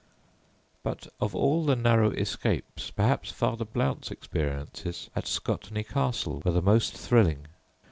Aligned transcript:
But 0.81 1.05
of 1.19 1.35
all 1.35 1.63
the 1.63 1.75
narrow 1.75 2.09
escapes 2.09 2.89
perhaps 2.89 3.29
Father 3.29 3.65
Blount's 3.65 4.09
experiences 4.09 5.11
at 5.15 5.25
Scotney 5.27 5.83
Castle 5.87 6.41
were 6.43 6.53
the 6.53 6.59
most 6.59 6.97
thrilling. 6.97 7.45